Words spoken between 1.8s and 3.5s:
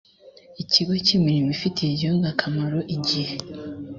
igihugu akamaro igihe